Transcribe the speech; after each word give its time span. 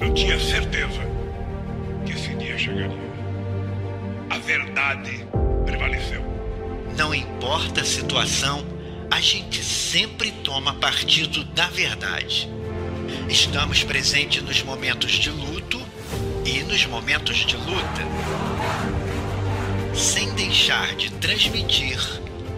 Eu 0.00 0.14
tinha 0.14 0.40
certeza 0.40 1.00
que 2.06 2.12
esse 2.12 2.34
dia 2.34 2.56
chegaria. 2.56 3.10
A 4.30 4.38
verdade 4.38 5.26
prevaleceu. 5.66 6.24
Não 6.96 7.14
importa 7.14 7.82
a 7.82 7.84
situação, 7.84 8.64
a 9.10 9.20
gente 9.20 9.62
sempre 9.62 10.32
toma 10.32 10.72
partido 10.74 11.44
da 11.44 11.68
verdade. 11.68 12.48
Estamos 13.28 13.82
presentes 13.82 14.42
nos 14.42 14.62
momentos 14.62 15.12
de 15.12 15.28
luto 15.28 15.78
e 16.46 16.62
nos 16.62 16.86
momentos 16.86 17.36
de 17.36 17.56
luta, 17.56 18.02
sem 19.94 20.32
deixar 20.32 20.96
de 20.96 21.10
transmitir 21.12 22.00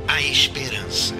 a 0.07 0.23
esperança. 0.23 1.13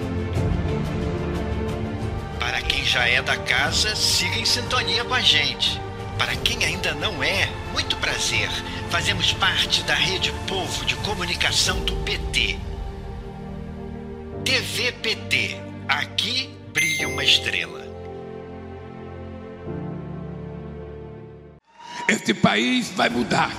Para 2.39 2.61
quem 2.61 2.85
já 2.85 3.05
é 3.07 3.21
da 3.21 3.35
casa, 3.35 3.93
siga 3.93 4.37
em 4.37 4.45
sintonia 4.45 5.03
com 5.03 5.13
a 5.13 5.21
gente. 5.21 5.82
Para 6.23 6.37
quem 6.37 6.63
ainda 6.63 6.93
não 6.93 7.21
é, 7.21 7.49
muito 7.73 7.97
prazer. 7.97 8.49
Fazemos 8.89 9.33
parte 9.33 9.83
da 9.83 9.93
Rede 9.93 10.31
Povo 10.47 10.85
de 10.85 10.95
Comunicação 10.95 11.81
do 11.81 11.97
PT. 11.97 12.57
TV 14.45 14.93
PT. 14.93 15.57
Aqui 15.85 16.49
brilha 16.71 17.09
uma 17.09 17.25
estrela. 17.25 17.85
Este 22.07 22.33
país 22.33 22.89
vai 22.91 23.09
mudar. 23.09 23.51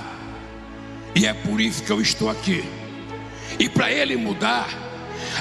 E 1.13 1.27
é 1.27 1.35
por 1.35 1.61
isso 1.61 1.83
que 1.83 1.91
eu 1.91 2.01
estou 2.01 2.31
aqui. 2.31 2.63
E 3.59 3.69
para 3.69 3.91
ele 3.91 4.15
mudar, 4.15 4.67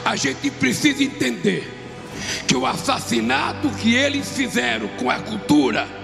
a 0.05 0.15
gente 0.15 0.51
precisa 0.51 1.03
entender 1.03 1.73
que 2.47 2.55
o 2.55 2.67
assassinato 2.67 3.71
que 3.71 3.95
eles 3.95 4.29
fizeram 4.37 4.89
com 4.99 5.09
a 5.09 5.19
cultura 5.21 6.04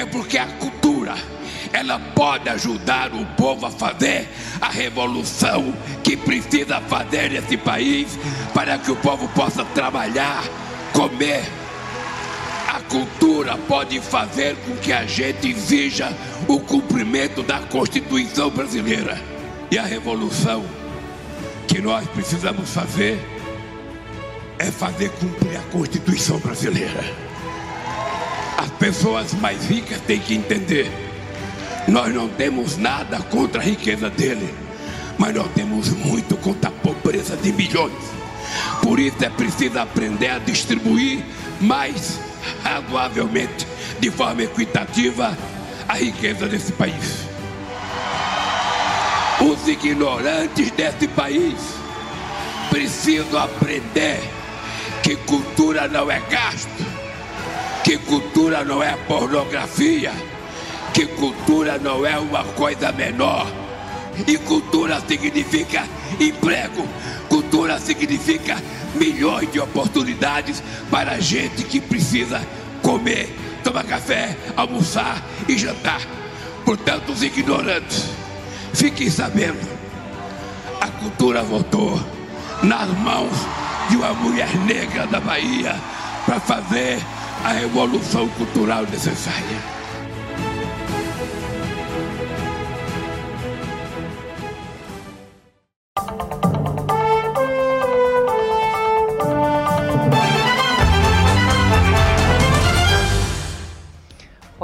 é 0.00 0.06
porque 0.06 0.38
a 0.38 0.46
cultura 0.46 1.14
ela 1.72 1.98
pode 1.98 2.48
ajudar 2.48 3.12
o 3.12 3.24
povo 3.36 3.66
a 3.66 3.70
fazer 3.70 4.28
a 4.60 4.68
revolução 4.70 5.74
que 6.02 6.16
precisa 6.16 6.80
fazer 6.80 7.30
nesse 7.30 7.56
país 7.58 8.18
para 8.54 8.78
que 8.78 8.90
o 8.90 8.96
povo 8.96 9.28
possa 9.28 9.62
trabalhar, 9.66 10.42
comer. 10.92 11.44
A 12.66 12.80
cultura 12.80 13.58
pode 13.68 14.00
fazer 14.00 14.56
com 14.66 14.74
que 14.76 14.92
a 14.92 15.04
gente 15.04 15.48
exija 15.48 16.10
o 16.48 16.58
cumprimento 16.60 17.42
da 17.42 17.58
Constituição 17.58 18.48
brasileira. 18.50 19.20
E 19.70 19.78
a 19.78 19.82
revolução 19.82 20.64
que 21.68 21.80
nós 21.80 22.08
precisamos 22.08 22.70
fazer 22.70 23.20
é 24.58 24.70
fazer 24.70 25.10
cumprir 25.10 25.58
a 25.58 25.62
Constituição 25.70 26.38
brasileira. 26.38 27.29
As 28.60 28.68
pessoas 28.72 29.32
mais 29.32 29.64
ricas 29.64 30.02
têm 30.02 30.20
que 30.20 30.34
entender. 30.34 30.92
Nós 31.88 32.14
não 32.14 32.28
temos 32.28 32.76
nada 32.76 33.18
contra 33.18 33.58
a 33.58 33.64
riqueza 33.64 34.10
dele, 34.10 34.54
mas 35.16 35.34
nós 35.34 35.50
temos 35.54 35.88
muito 35.88 36.36
contra 36.36 36.68
a 36.68 36.72
pobreza 36.72 37.38
de 37.38 37.54
milhões. 37.54 37.94
Por 38.82 39.00
isso 39.00 39.16
é 39.24 39.30
preciso 39.30 39.78
aprender 39.78 40.28
a 40.28 40.38
distribuir 40.38 41.24
mais 41.58 42.20
razoavelmente, 42.62 43.66
de 43.98 44.10
forma 44.10 44.42
equitativa, 44.42 45.34
a 45.88 45.94
riqueza 45.94 46.46
desse 46.46 46.72
país. 46.72 47.20
Os 49.40 49.66
ignorantes 49.66 50.70
desse 50.72 51.08
país 51.08 51.54
precisam 52.68 53.38
aprender 53.38 54.20
que 55.02 55.16
cultura 55.16 55.88
não 55.88 56.10
é 56.10 56.20
gasto, 56.28 56.89
que 57.84 57.96
cultura 57.98 58.64
não 58.64 58.82
é 58.82 58.96
pornografia, 59.08 60.12
que 60.92 61.06
cultura 61.06 61.78
não 61.78 62.04
é 62.04 62.18
uma 62.18 62.44
coisa 62.44 62.92
menor. 62.92 63.46
E 64.26 64.36
cultura 64.38 65.00
significa 65.06 65.84
emprego, 66.18 66.86
cultura 67.28 67.78
significa 67.78 68.56
milhões 68.94 69.50
de 69.50 69.60
oportunidades 69.60 70.62
para 70.90 71.12
a 71.12 71.20
gente 71.20 71.64
que 71.64 71.80
precisa 71.80 72.40
comer, 72.82 73.34
tomar 73.62 73.84
café, 73.84 74.36
almoçar 74.56 75.22
e 75.48 75.56
jantar. 75.56 76.02
Portanto, 76.64 77.12
os 77.12 77.22
ignorantes, 77.22 78.06
fiquem 78.74 79.10
sabendo, 79.10 79.66
a 80.80 80.88
cultura 80.88 81.42
voltou 81.42 82.00
nas 82.62 82.88
mãos 82.98 83.32
de 83.88 83.96
uma 83.96 84.12
mulher 84.12 84.54
negra 84.66 85.06
da 85.06 85.20
Bahia 85.20 85.74
para 86.26 86.38
fazer 86.38 87.00
a 87.44 87.52
revolução 87.52 88.28
cultural 88.28 88.84
necessária. 88.84 89.79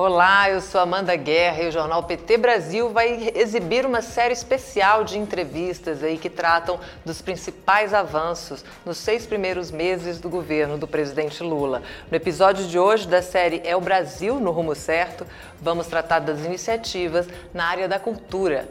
Olá, 0.07 0.49
eu 0.49 0.61
sou 0.61 0.81
Amanda 0.81 1.17
Guerra 1.17 1.65
e 1.65 1.67
o 1.67 1.73
jornal 1.73 2.05
PT 2.05 2.37
Brasil 2.37 2.91
vai 2.91 3.33
exibir 3.35 3.85
uma 3.85 4.01
série 4.01 4.33
especial 4.33 5.03
de 5.03 5.19
entrevistas 5.19 6.01
aí 6.01 6.17
que 6.17 6.31
tratam 6.31 6.79
dos 7.05 7.21
principais 7.21 7.93
avanços 7.93 8.65
nos 8.85 8.99
seis 8.99 9.27
primeiros 9.27 9.73
meses 9.73 10.21
do 10.21 10.29
governo 10.29 10.79
do 10.79 10.87
presidente 10.87 11.43
Lula. 11.43 11.83
No 12.09 12.17
episódio 12.17 12.69
de 12.69 12.79
hoje 12.79 13.09
da 13.09 13.21
série 13.21 13.61
É 13.65 13.75
o 13.75 13.81
Brasil 13.81 14.39
no 14.39 14.53
Rumo 14.53 14.77
Certo, 14.77 15.27
vamos 15.61 15.89
tratar 15.89 16.21
das 16.21 16.39
iniciativas 16.45 17.27
na 17.53 17.65
área 17.65 17.89
da 17.89 17.99
cultura. 17.99 18.69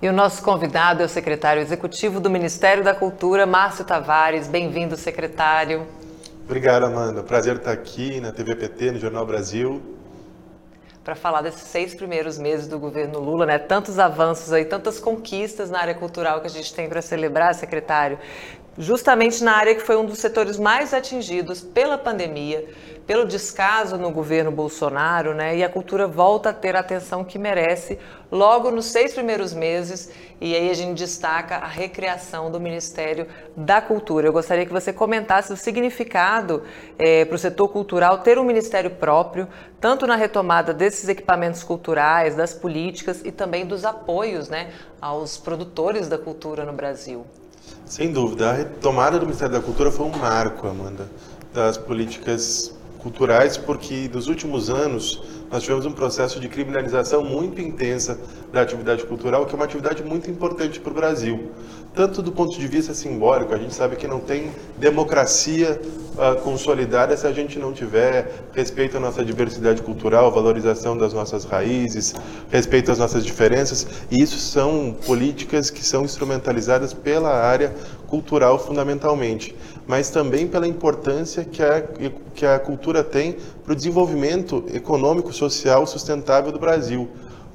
E 0.00 0.08
o 0.08 0.12
nosso 0.12 0.44
convidado 0.44 1.02
é 1.02 1.06
o 1.06 1.08
secretário 1.08 1.60
executivo 1.60 2.20
do 2.20 2.30
Ministério 2.30 2.84
da 2.84 2.94
Cultura, 2.94 3.46
Márcio 3.46 3.84
Tavares. 3.84 4.46
Bem-vindo, 4.46 4.96
secretário. 4.96 6.05
Obrigado, 6.46 6.84
Amanda. 6.86 7.24
Prazer 7.24 7.56
estar 7.56 7.72
aqui 7.72 8.20
na 8.20 8.30
TVPT, 8.30 8.92
no 8.92 9.00
Jornal 9.00 9.26
Brasil. 9.26 9.82
Para 11.02 11.16
falar 11.16 11.42
desses 11.42 11.62
seis 11.62 11.92
primeiros 11.92 12.38
meses 12.38 12.68
do 12.68 12.78
governo 12.78 13.18
Lula, 13.18 13.44
né? 13.44 13.58
Tantos 13.58 13.98
avanços 13.98 14.52
aí, 14.52 14.64
tantas 14.64 15.00
conquistas 15.00 15.70
na 15.70 15.80
área 15.80 15.94
cultural 15.96 16.40
que 16.40 16.46
a 16.46 16.50
gente 16.50 16.72
tem 16.72 16.88
para 16.88 17.02
celebrar, 17.02 17.52
secretário. 17.52 18.16
Justamente 18.78 19.42
na 19.42 19.52
área 19.52 19.74
que 19.74 19.80
foi 19.80 19.96
um 19.96 20.04
dos 20.04 20.18
setores 20.18 20.58
mais 20.58 20.92
atingidos 20.92 21.62
pela 21.62 21.96
pandemia, 21.96 22.66
pelo 23.06 23.24
descaso 23.24 23.96
no 23.96 24.10
governo 24.10 24.50
Bolsonaro, 24.50 25.32
né? 25.32 25.56
E 25.56 25.64
a 25.64 25.68
cultura 25.68 26.06
volta 26.06 26.50
a 26.50 26.52
ter 26.52 26.76
a 26.76 26.80
atenção 26.80 27.24
que 27.24 27.38
merece 27.38 27.98
logo 28.30 28.70
nos 28.70 28.86
seis 28.86 29.14
primeiros 29.14 29.54
meses. 29.54 30.10
E 30.40 30.54
aí 30.54 30.68
a 30.68 30.74
gente 30.74 30.98
destaca 30.98 31.56
a 31.56 31.66
recriação 31.66 32.50
do 32.50 32.60
Ministério 32.60 33.26
da 33.56 33.80
Cultura. 33.80 34.26
Eu 34.26 34.32
gostaria 34.32 34.66
que 34.66 34.72
você 34.72 34.92
comentasse 34.92 35.52
o 35.52 35.56
significado 35.56 36.62
é, 36.98 37.24
para 37.24 37.36
o 37.36 37.38
setor 37.38 37.68
cultural 37.68 38.18
ter 38.18 38.38
um 38.38 38.44
ministério 38.44 38.90
próprio, 38.90 39.48
tanto 39.80 40.06
na 40.06 40.16
retomada 40.16 40.74
desses 40.74 41.08
equipamentos 41.08 41.62
culturais, 41.62 42.34
das 42.34 42.52
políticas 42.52 43.22
e 43.24 43.32
também 43.32 43.64
dos 43.64 43.86
apoios, 43.86 44.50
né, 44.50 44.70
aos 45.00 45.38
produtores 45.38 46.08
da 46.08 46.18
cultura 46.18 46.64
no 46.64 46.74
Brasil. 46.74 47.24
Sem 47.86 48.12
dúvida, 48.12 48.50
a 48.50 48.52
retomada 48.52 49.16
do 49.16 49.26
Ministério 49.26 49.54
da 49.54 49.60
Cultura 49.60 49.92
foi 49.92 50.06
um 50.06 50.18
marco, 50.18 50.66
Amanda, 50.66 51.08
das 51.54 51.78
políticas 51.78 52.75
culturais, 53.06 53.56
porque 53.56 54.10
nos 54.12 54.26
últimos 54.26 54.68
anos 54.68 55.22
nós 55.48 55.62
tivemos 55.62 55.86
um 55.86 55.92
processo 55.92 56.40
de 56.40 56.48
criminalização 56.48 57.22
muito 57.22 57.60
intensa 57.60 58.18
da 58.52 58.62
atividade 58.62 59.04
cultural, 59.04 59.46
que 59.46 59.52
é 59.52 59.56
uma 59.56 59.64
atividade 59.64 60.02
muito 60.02 60.28
importante 60.28 60.80
para 60.80 60.90
o 60.90 60.94
Brasil. 60.94 61.52
Tanto 61.94 62.20
do 62.20 62.32
ponto 62.32 62.58
de 62.58 62.66
vista 62.66 62.92
simbólico, 62.92 63.54
a 63.54 63.58
gente 63.58 63.72
sabe 63.72 63.94
que 63.94 64.08
não 64.08 64.18
tem 64.18 64.50
democracia 64.76 65.80
uh, 66.14 66.40
consolidada 66.42 67.16
se 67.16 67.28
a 67.28 67.32
gente 67.32 67.60
não 67.60 67.72
tiver 67.72 68.44
respeito 68.52 68.96
à 68.96 69.00
nossa 69.00 69.24
diversidade 69.24 69.82
cultural, 69.82 70.32
valorização 70.32 70.98
das 70.98 71.12
nossas 71.12 71.44
raízes, 71.44 72.12
respeito 72.50 72.90
às 72.90 72.98
nossas 72.98 73.24
diferenças, 73.24 73.86
e 74.10 74.20
isso 74.20 74.38
são 74.38 74.96
políticas 75.06 75.70
que 75.70 75.84
são 75.84 76.04
instrumentalizadas 76.04 76.92
pela 76.92 77.32
área 77.32 77.72
cultural 78.08 78.58
fundamentalmente 78.58 79.54
mas 79.86 80.10
também 80.10 80.46
pela 80.46 80.66
importância 80.66 81.44
que 81.44 81.62
a, 81.62 81.82
que 82.34 82.44
a 82.44 82.58
cultura 82.58 83.04
tem 83.04 83.36
para 83.64 83.72
o 83.72 83.76
desenvolvimento 83.76 84.64
econômico, 84.72 85.32
social 85.32 85.86
sustentável 85.86 86.50
do 86.50 86.58
Brasil. 86.58 87.08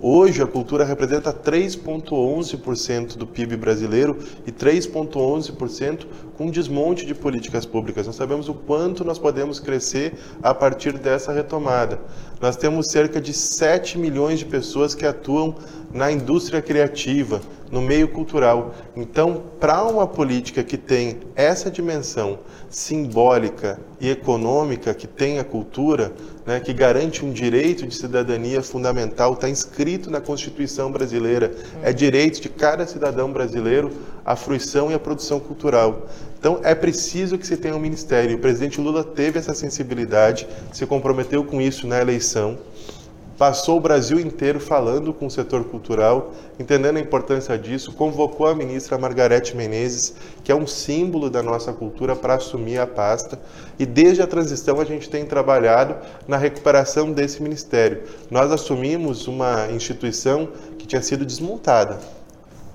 Hoje, 0.03 0.41
a 0.41 0.47
cultura 0.47 0.83
representa 0.83 1.31
3,11% 1.31 3.17
do 3.17 3.27
PIB 3.27 3.55
brasileiro 3.55 4.17
e 4.47 4.51
3,11% 4.51 6.07
com 6.35 6.49
desmonte 6.49 7.05
de 7.05 7.13
políticas 7.13 7.67
públicas. 7.67 8.07
Nós 8.07 8.15
sabemos 8.15 8.49
o 8.49 8.55
quanto 8.55 9.05
nós 9.05 9.19
podemos 9.19 9.59
crescer 9.59 10.15
a 10.41 10.55
partir 10.55 10.97
dessa 10.97 11.31
retomada. 11.31 11.99
Nós 12.41 12.55
temos 12.55 12.87
cerca 12.89 13.21
de 13.21 13.31
7 13.31 13.99
milhões 13.99 14.39
de 14.39 14.45
pessoas 14.45 14.95
que 14.95 15.05
atuam 15.05 15.53
na 15.93 16.11
indústria 16.11 16.63
criativa, 16.63 17.39
no 17.71 17.81
meio 17.81 18.09
cultural. 18.09 18.75
Então, 18.95 19.43
para 19.59 19.83
uma 19.83 20.05
política 20.05 20.63
que 20.63 20.77
tem 20.77 21.19
essa 21.35 21.71
dimensão 21.71 22.39
simbólica 22.69 23.79
e 23.99 24.09
econômica 24.09 24.93
que 24.93 25.07
tem 25.07 25.39
a 25.39 25.43
cultura, 25.43 26.11
né, 26.45 26.59
que 26.59 26.73
garante 26.73 27.23
um 27.23 27.31
direito 27.31 27.87
de 27.87 27.95
cidadania 27.95 28.61
fundamental, 28.61 29.33
está 29.33 29.49
inscrito 29.49 30.11
na 30.11 30.19
Constituição 30.19 30.91
brasileira, 30.91 31.53
é 31.81 31.93
direito 31.93 32.41
de 32.41 32.49
cada 32.49 32.85
cidadão 32.85 33.31
brasileiro 33.31 33.91
a 34.25 34.35
fruição 34.35 34.91
e 34.91 34.93
a 34.93 34.99
produção 34.99 35.39
cultural. 35.39 36.07
Então, 36.37 36.59
é 36.63 36.75
preciso 36.75 37.37
que 37.37 37.45
se 37.45 37.55
tenha 37.55 37.75
um 37.75 37.79
ministério. 37.79 38.35
O 38.35 38.39
presidente 38.39 38.81
Lula 38.81 39.03
teve 39.03 39.39
essa 39.39 39.53
sensibilidade, 39.53 40.47
se 40.73 40.85
comprometeu 40.85 41.43
com 41.43 41.61
isso 41.61 41.87
na 41.87 42.01
eleição 42.01 42.57
passou 43.41 43.77
o 43.77 43.81
Brasil 43.81 44.19
inteiro 44.19 44.59
falando 44.59 45.11
com 45.11 45.25
o 45.25 45.31
setor 45.31 45.63
cultural, 45.63 46.31
entendendo 46.59 46.97
a 46.97 46.99
importância 46.99 47.57
disso, 47.57 47.91
convocou 47.91 48.45
a 48.45 48.53
ministra 48.53 48.99
Margarete 48.99 49.57
Menezes, 49.57 50.13
que 50.43 50.51
é 50.51 50.55
um 50.55 50.67
símbolo 50.67 51.27
da 51.27 51.41
nossa 51.41 51.73
cultura, 51.73 52.15
para 52.15 52.35
assumir 52.35 52.77
a 52.77 52.85
pasta. 52.85 53.39
E 53.79 53.85
desde 53.87 54.21
a 54.21 54.27
transição 54.27 54.79
a 54.79 54.85
gente 54.85 55.09
tem 55.09 55.25
trabalhado 55.25 55.95
na 56.27 56.37
recuperação 56.37 57.11
desse 57.11 57.41
ministério. 57.41 58.03
Nós 58.29 58.51
assumimos 58.51 59.27
uma 59.27 59.71
instituição 59.71 60.47
que 60.77 60.85
tinha 60.85 61.01
sido 61.01 61.25
desmontada. 61.25 61.97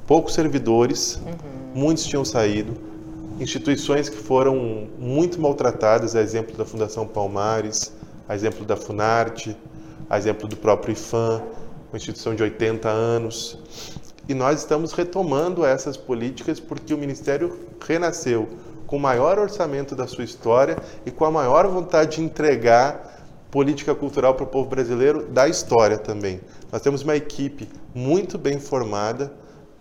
Poucos 0.05 0.35
servidores, 0.35 1.15
uhum. 1.25 1.35
muitos 1.77 2.05
tinham 2.05 2.25
saído, 2.25 2.77
instituições 3.39 4.09
que 4.09 4.17
foram 4.17 4.89
muito 4.99 5.41
maltratadas, 5.41 6.17
a 6.17 6.21
exemplo 6.21 6.57
da 6.57 6.65
Fundação 6.65 7.07
Palmares, 7.07 7.93
a 8.29 8.35
exemplo 8.35 8.65
da 8.65 8.77
Funarte, 8.77 9.57
a 10.08 10.19
exemplo 10.19 10.49
do 10.49 10.56
próprio 10.56 10.93
IFAM, 10.93 11.43
uma 11.91 11.97
instituição 11.97 12.35
de 12.35 12.43
80 12.43 12.88
anos. 12.88 13.58
E 14.29 14.35
nós 14.35 14.61
estamos 14.61 14.93
retomando 14.93 15.64
essas 15.64 15.97
políticas 15.97 16.58
porque 16.58 16.93
o 16.93 16.99
Ministério 16.99 17.58
renasceu 17.87 18.49
com 18.87 18.97
o 18.97 19.00
maior 19.00 19.38
orçamento 19.38 19.94
da 19.94 20.06
sua 20.06 20.25
história 20.25 20.76
e 21.05 21.11
com 21.11 21.25
a 21.25 21.31
maior 21.31 21.67
vontade 21.69 22.17
de 22.17 22.23
entregar 22.23 23.17
política 23.50 23.94
cultural 23.94 24.35
para 24.35 24.44
o 24.44 24.47
povo 24.47 24.69
brasileiro 24.69 25.26
da 25.26 25.49
história 25.49 25.99
também. 25.99 26.41
Nós 26.70 26.82
temos 26.82 27.03
uma 27.03 27.17
equipe 27.17 27.69
muito 27.94 28.37
bem 28.37 28.58
formada, 28.58 29.32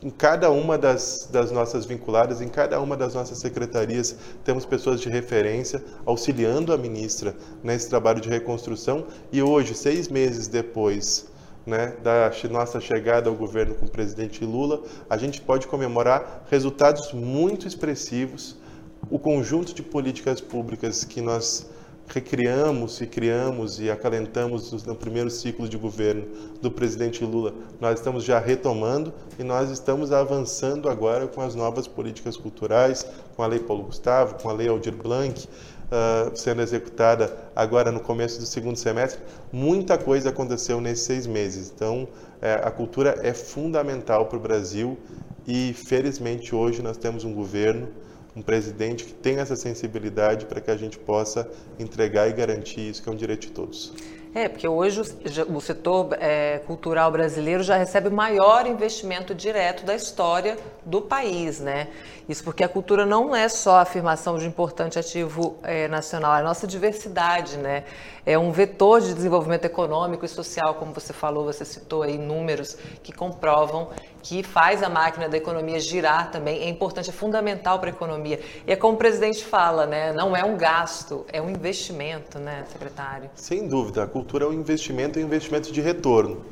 em 0.06 0.12
cada 0.12 0.52
uma 0.52 0.78
das, 0.78 1.28
das, 1.31 1.50
nossas 1.50 1.84
vinculadas, 1.84 2.40
em 2.40 2.48
cada 2.48 2.80
uma 2.80 2.96
das 2.96 3.16
nossas 3.16 3.40
secretarias, 3.40 4.16
temos 4.44 4.63
pessoas 4.63 5.02
de 5.02 5.10
referência 5.10 5.84
auxiliando 6.06 6.72
a 6.72 6.78
ministra 6.78 7.36
nesse 7.63 7.90
trabalho 7.90 8.22
de 8.22 8.30
reconstrução. 8.30 9.07
E 9.31 9.42
hoje, 9.42 9.74
seis 9.74 10.07
meses 10.07 10.48
depois 10.48 11.25
né, 11.66 11.96
da 12.04 12.31
nossa 12.52 12.80
chegada 12.80 13.31
ao 13.31 13.36
governo 13.36 13.74
com 13.74 13.88
o 13.88 13.90
presidente 13.90 14.46
Lula, 14.46 14.84
a 15.10 15.18
gente 15.18 15.42
pode 15.42 15.66
comemorar 15.66 16.46
resultados 16.51 17.12
muito 17.12 17.68
expressivos. 17.68 18.58
O 19.10 19.18
conjunto 19.18 19.74
de 19.74 19.81
políticas 19.81 20.40
públicas 20.40 21.04
que 21.04 21.19
nós 21.19 21.66
recriamos 22.07 23.02
e 23.02 23.07
criamos 23.07 23.80
e 23.80 23.90
acalentamos 23.90 24.84
no 24.84 24.96
primeiro 24.96 25.30
ciclo 25.30 25.68
de 25.68 25.78
governo 25.78 26.25
do 26.62 26.72
presidente 26.72 27.24
Lula, 27.24 27.54
nós 27.80 28.00
estamos 28.00 28.24
já 28.24 28.40
retomando 28.40 29.13
e 29.40 29.44
nós 29.44 29.69
estamos 29.69 30.12
avançando 30.12 30.90
agora 30.90 31.28
com 31.28 31.42
as 31.42 31.56
novas 31.56 31.88
políticas 31.88 32.38
culturais, 32.38 33.06
com 33.36 33.44
a 33.44 33.48
Lei 33.48 33.60
Paulo 33.60 33.84
Gustavo, 33.84 34.42
com 34.42 34.50
a 34.50 34.54
Lei 34.54 34.68
Aldir 34.68 34.94
Blanc, 34.94 35.48
uh, 35.86 36.36
sendo 36.38 36.62
executada 36.62 37.36
agora 37.56 37.92
no 37.92 38.00
começo 38.00 38.40
do 38.40 38.46
segundo 38.46 38.78
semestre. 38.78 39.19
Muita 39.51 39.98
coisa 39.98 40.30
aconteceu 40.30 40.80
nesses 40.80 41.06
seis 41.06 41.28
meses. 41.28 41.72
Então, 41.74 42.08
é, 42.42 42.54
a 42.54 42.72
cultura 42.72 43.19
é 43.24 43.34
fundamental 43.34 44.28
para 44.28 44.38
o 44.38 44.42
Brasil 44.42 44.98
e, 45.48 45.74
felizmente, 45.74 46.56
hoje 46.56 46.81
nós 46.81 46.98
temos 46.98 47.24
um 47.24 47.34
governo 47.34 47.88
um 48.36 48.42
presidente 48.42 49.06
que 49.06 49.14
tenha 49.14 49.42
essa 49.42 49.56
sensibilidade 49.56 50.46
para 50.46 50.60
que 50.60 50.70
a 50.70 50.76
gente 50.76 50.98
possa 50.98 51.50
entregar 51.80 52.28
e 52.28 52.34
garantir 52.34 52.90
isso, 52.90 53.02
que 53.02 53.10
é 53.10 53.12
um 53.12 53.16
direito 53.16 53.48
de 53.48 53.52
todos. 53.52 53.94
É, 54.36 54.50
porque 54.50 54.68
hoje 54.68 55.00
o, 55.00 55.62
setor 55.62 56.10
é, 56.20 56.60
cultural 56.68 57.10
brasileiro 57.10 57.64
já 57.64 57.78
recebe 57.78 58.10
o 58.10 58.12
maior 58.12 58.68
investimento 58.68 59.34
direto 59.34 59.86
da 59.86 59.96
história 59.96 60.58
do 60.86 61.02
país, 61.02 61.62
né? 61.62 61.88
Isso 62.28 62.44
porque 62.44 62.62
a 62.62 62.68
cultura 62.68 63.06
não 63.06 63.34
é 63.34 63.48
só 63.48 63.78
a 63.78 63.82
afirmação 63.84 64.38
de 64.38 64.44
um 64.44 64.50
importante 64.50 65.00
ativo 65.00 65.58
é, 65.64 65.88
nacional, 65.88 66.36
é 66.36 66.40
a 66.42 66.44
nossa 66.44 66.68
diversidade, 66.68 67.56
né? 67.56 67.86
É 68.25 68.38
um 68.39 68.51
vetor 68.51 69.01
de 69.01 69.13
desenvolvimento 69.13 69.66
econômico 69.66 70.25
e 70.25 70.27
social, 70.27 70.75
como 70.75 70.92
você 70.94 71.13
falou, 71.13 71.45
você 71.45 71.63
citou 71.63 72.01
aí 72.01 72.18
números 72.18 72.75
que 73.04 73.12
comprovam 73.12 73.89
que 74.24 74.42
faz 74.42 74.81
a 74.81 74.89
máquina 74.89 75.30
da 75.30 75.38
economia 75.38 75.80
girar 75.80 76.31
também, 76.31 76.63
é 76.63 76.68
importante, 76.68 77.12
é 77.12 77.13
fundamental 77.13 77.77
para 77.77 77.89
a 77.89 77.94
economia. 77.94 78.39
E 78.66 78.72
é 78.72 78.75
como 78.75 78.95
o 78.95 78.98
presidente 78.98 79.45
fala, 79.45 79.86
né? 79.86 80.12
Não 80.12 80.36
é 80.36 80.44
um 80.44 80.57
gasto, 80.57 81.24
é 81.31 81.39
um 81.39 81.48
investimento, 81.48 82.39
né, 82.39 82.66
secretário? 82.72 83.30
Sem 83.36 83.68
dúvida, 83.68 84.01
a 84.01 84.07
cultura 84.07 84.45
é 84.45 84.48
um 84.48 84.54
investimento, 84.54 85.19
é 85.19 85.22
um 85.22 85.25
investimento 85.25 85.72
de 85.72 85.80
retorno. 85.80 86.44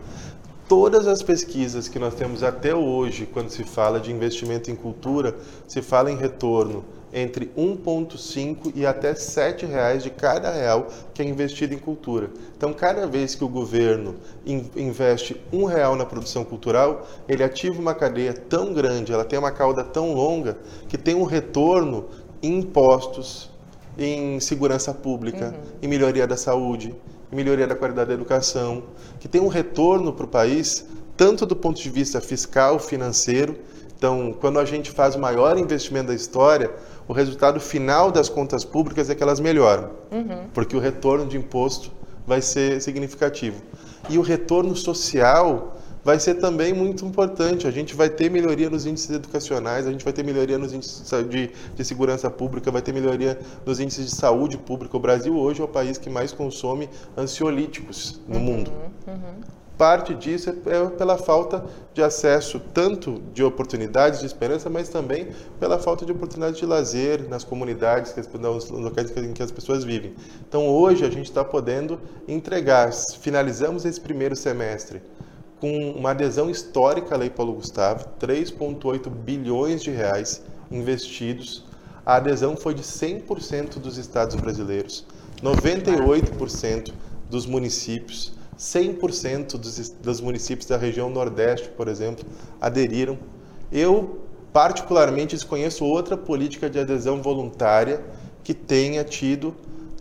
Todas 0.70 1.08
as 1.08 1.24
pesquisas 1.24 1.88
que 1.88 1.98
nós 1.98 2.14
temos 2.14 2.44
até 2.44 2.76
hoje, 2.76 3.26
quando 3.26 3.50
se 3.50 3.64
fala 3.64 4.00
de 4.00 4.12
investimento 4.12 4.70
em 4.70 4.76
cultura, 4.76 5.36
se 5.68 5.82
fala 5.82 6.12
em 6.12 6.16
retorno 6.16 6.86
entre 7.14 7.52
1,5 7.58 8.72
e 8.76 8.86
até 8.86 9.14
7 9.14 9.66
reais 9.66 10.02
de 10.02 10.10
cada 10.10 10.52
real 10.52 10.88
que 11.14 11.22
é 11.22 11.26
investido 11.26 11.74
em 11.74 11.78
cultura. 11.78 12.32
Então, 12.58 12.74
cada 12.74 13.06
vez 13.06 13.36
que 13.36 13.44
o 13.44 13.48
governo 13.48 14.16
investe 14.46 15.40
um 15.52 15.66
real 15.66 15.96
na 15.96 16.06
produção 16.06 16.44
cultural, 16.44 17.08
ele 17.30 17.44
ativa 17.44 17.80
uma 17.80 17.94
cadeia 17.94 18.34
tão 18.34 18.74
grande, 18.74 19.14
ela 19.14 19.24
tem 19.24 19.38
uma 19.38 19.52
cauda 19.52 19.84
tão 19.84 20.14
longa, 20.14 20.58
que 20.88 20.98
tem 20.98 21.14
um 21.14 21.24
retorno 21.24 22.06
em 22.42 22.60
impostos, 22.60 23.52
em 23.98 24.40
segurança 24.40 24.94
pública, 24.94 25.48
uhum. 25.48 25.78
em 25.82 25.88
melhoria 25.88 26.26
da 26.26 26.36
saúde, 26.36 26.96
em 27.32 27.36
melhoria 27.36 27.68
da 27.68 27.76
qualidade 27.76 28.10
da 28.10 28.14
educação, 28.14 28.84
que 29.20 29.28
tem 29.28 29.40
um 29.42 29.48
retorno 29.48 30.14
para 30.14 30.26
o 30.26 30.28
país, 30.28 30.86
tanto 31.16 31.46
do 31.46 31.56
ponto 31.56 31.82
de 31.82 31.90
vista 31.90 32.20
fiscal, 32.20 32.80
financeiro. 32.80 33.56
Então, 33.96 34.36
quando 34.40 34.60
a 34.60 34.66
gente 34.66 34.92
faz 34.92 35.16
o 35.16 35.20
maior 35.20 35.58
investimento 35.58 36.08
da 36.08 36.14
história, 36.14 36.72
o 37.08 37.14
resultado 37.14 37.60
final 37.60 38.12
das 38.12 38.30
contas 38.30 38.64
públicas 38.64 39.10
é 39.10 39.16
que 39.16 39.24
elas 39.24 39.40
melhoram, 39.40 39.92
uhum. 40.12 40.48
porque 40.54 40.76
o 40.76 40.80
retorno 40.80 41.26
de 41.26 41.38
imposto 41.38 41.92
vai 42.26 42.42
ser 42.42 42.82
significativo. 42.82 43.62
E 44.10 44.18
o 44.18 44.22
retorno 44.22 44.76
social 44.76 45.78
vai 46.04 46.20
ser 46.20 46.36
também 46.36 46.74
muito 46.74 47.06
importante. 47.06 47.66
A 47.68 47.72
gente 47.72 47.96
vai 47.96 48.10
ter 48.10 48.30
melhoria 48.30 48.70
nos 48.70 48.86
índices 48.86 49.10
educacionais, 49.12 49.88
a 49.88 49.92
gente 49.92 50.04
vai 50.04 50.14
ter 50.14 50.24
melhoria 50.24 50.58
nos 50.58 50.74
índices 50.74 51.10
de, 51.30 51.52
de 51.76 51.86
segurança 51.86 52.30
pública, 52.30 52.70
vai 52.72 52.82
ter 52.82 52.94
melhoria 52.94 53.40
nos 53.66 53.80
índices 53.80 54.06
de 54.06 54.16
saúde 54.16 54.58
pública. 54.58 54.98
O 54.98 55.00
Brasil 55.00 55.36
hoje 55.38 55.62
é 55.62 55.64
o 55.64 55.68
país 55.68 55.98
que 55.98 56.10
mais 56.10 56.32
consome 56.32 56.90
ansiolíticos 57.18 58.20
no 58.28 58.38
uhum, 58.38 58.44
mundo. 58.44 58.72
Uhum 59.08 59.63
parte 59.78 60.14
disso 60.14 60.50
é 60.50 60.90
pela 60.90 61.18
falta 61.18 61.66
de 61.94 62.02
acesso 62.02 62.60
tanto 62.74 63.22
de 63.34 63.44
oportunidades 63.44 64.20
de 64.20 64.26
esperança, 64.26 64.70
mas 64.70 64.90
também 64.90 65.28
pela 65.60 65.80
falta 65.80 66.06
de 66.06 66.12
oportunidades 66.12 66.60
de 66.60 66.66
lazer 66.66 67.28
nas 67.28 67.44
comunidades, 67.44 68.14
nos 68.40 68.70
locais 68.70 69.16
em 69.18 69.34
que 69.34 69.44
as 69.44 69.52
pessoas 69.52 69.84
vivem. 69.84 70.16
Então 70.48 70.68
hoje 70.68 71.06
a 71.06 71.10
gente 71.10 71.26
está 71.26 71.44
podendo 71.44 72.00
entregar, 72.28 72.92
finalizamos 73.20 73.86
esse 73.86 74.00
primeiro 74.00 74.36
semestre 74.36 75.02
com 75.60 75.92
uma 75.92 76.12
adesão 76.12 76.50
histórica 76.50 77.16
à 77.16 77.18
Lei 77.18 77.30
Paulo 77.30 77.54
Gustavo, 77.54 78.06
3,8 78.20 79.10
bilhões 79.10 79.82
de 79.82 79.92
reais 79.92 80.44
investidos. 80.70 81.64
A 82.06 82.16
adesão 82.16 82.58
foi 82.58 82.74
de 82.74 82.84
100% 82.84 83.80
dos 83.80 83.98
estados 83.98 84.36
brasileiros, 84.36 85.06
98% 85.42 86.92
dos 87.30 87.46
municípios. 87.46 88.34
100% 88.58 89.58
dos, 89.58 89.90
dos 89.90 90.22
municípios 90.22 90.68
da 90.68 90.78
região 90.78 91.10
Nordeste, 91.10 91.70
por 91.70 91.88
exemplo, 91.88 92.26
aderiram. 92.60 93.18
Eu, 93.72 94.20
particularmente, 94.52 95.36
desconheço 95.36 95.86
outra 95.86 96.16
política 96.16 96.70
de 96.70 96.80
adesão 96.80 97.22
voluntária 97.22 98.04
que 98.44 98.54
tenha 98.54 99.04
tido 99.04 99.56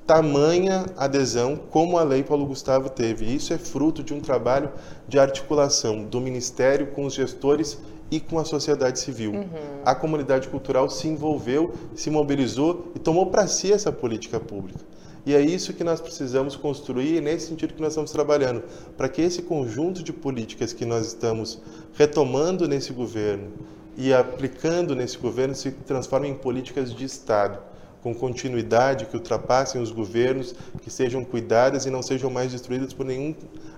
tamanha 0.07 0.85
adesão 0.97 1.57
como 1.71 1.97
a 1.97 2.03
Lei 2.03 2.23
Paulo 2.23 2.45
Gustavo 2.47 2.91
teve. 2.91 3.25
Isso 3.25 3.53
é 3.53 3.59
fruto 3.59 4.03
de 4.03 4.13
um 4.13 4.21
trabalho 4.21 4.71
de 5.09 5.19
articulação 5.19 6.05
do 6.05 6.21
Ministério 6.21 6.89
com 6.89 7.07
os 7.07 7.15
gestores 7.15 7.79
e 8.11 8.21
com 8.21 8.39
a 8.39 8.45
sociedade 8.45 8.99
civil. 8.99 9.33
Uhum. 9.33 9.49
A 9.85 9.95
comunidade 9.95 10.49
cultural 10.49 10.91
se 10.91 11.09
envolveu, 11.09 11.73
se 11.95 12.11
mobilizou 12.11 12.93
e 12.95 12.99
tomou 12.99 13.27
para 13.27 13.47
si 13.47 13.73
essa 13.73 13.91
política 13.91 14.39
pública. 14.39 14.81
E 15.25 15.35
é 15.35 15.41
isso 15.41 15.73
que 15.73 15.85
nós 15.85 16.01
precisamos 16.01 16.57
construir, 16.57 17.17
e 17.17 17.21
nesse 17.21 17.47
sentido 17.47 17.75
que 17.75 17.81
nós 17.81 17.93
estamos 17.93 18.11
trabalhando, 18.11 18.65
para 18.97 19.09
que 19.09 19.23
esse 19.23 19.43
conjunto 19.43 20.03
de 20.03 20.13
políticas 20.13 20.73
que 20.73 20.85
nós 20.85 21.07
estamos 21.07 21.61
retomando 21.95 22.67
nesse 22.67 22.93
governo 22.93 23.53
e 23.97 24.13
aplicando 24.13 24.97
nesse 24.97 25.19
governo 25.19 25.55
se 25.55 25.71
transforme 25.71 26.29
em 26.29 26.35
políticas 26.35 26.93
de 26.93 27.05
Estado, 27.05 27.61
com 28.03 28.13
continuidade, 28.13 29.07
que 29.07 29.17
ultrapassem 29.17 29.81
os 29.81 29.93
governos, 29.93 30.55
que 30.83 30.91
sejam 30.91 31.25
cuidadas 31.25 31.87
e 31.87 31.91
não 31.91 32.03
sejam 32.03 32.29
mais 32.29 32.51
destruídas 32.51 32.93
por 32.93 33.07
nenhum 33.07 33.33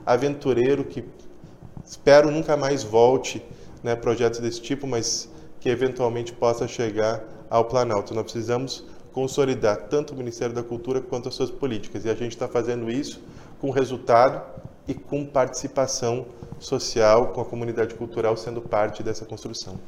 aventureiro 0.06 0.82
que 0.82 1.04
espero 1.84 2.30
nunca 2.30 2.56
mais 2.56 2.82
volte 2.82 3.44
né, 3.82 3.94
projetos 3.94 4.40
desse 4.40 4.62
tipo, 4.62 4.86
mas 4.86 5.28
que 5.60 5.68
eventualmente 5.68 6.32
possa 6.32 6.66
chegar 6.66 7.22
ao 7.50 7.66
Planalto. 7.66 8.14
Nós 8.14 8.24
precisamos 8.24 8.86
consolidar 9.14 9.76
tanto 9.88 10.12
o 10.12 10.16
Ministério 10.16 10.52
da 10.54 10.62
Cultura 10.62 11.00
quanto 11.00 11.28
as 11.28 11.34
suas 11.34 11.50
políticas. 11.50 12.04
E 12.04 12.10
a 12.10 12.14
gente 12.14 12.32
está 12.32 12.48
fazendo 12.48 12.90
isso 12.90 13.22
com 13.60 13.70
resultado 13.70 14.42
e 14.86 14.92
com 14.92 15.24
participação 15.24 16.26
social, 16.58 17.28
com 17.28 17.40
a 17.40 17.44
comunidade 17.44 17.94
cultural 17.94 18.36
sendo 18.36 18.60
parte 18.60 19.02
dessa 19.02 19.24
construção. 19.24 19.78